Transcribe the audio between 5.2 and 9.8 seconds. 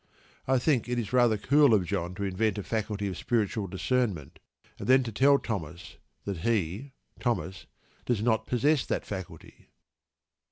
Thomas that he (Thomas) does not possess that faculty.